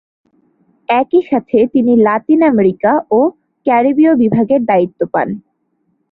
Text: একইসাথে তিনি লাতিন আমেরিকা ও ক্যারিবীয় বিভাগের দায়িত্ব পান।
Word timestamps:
একইসাথে 0.89 1.59
তিনি 1.73 1.93
লাতিন 2.07 2.39
আমেরিকা 2.43 2.91
ও 3.11 3.19
ক্যারিবীয় 3.65 4.13
বিভাগের 4.15 4.61
দায়িত্ব 4.65 4.99
পান। 5.13 5.27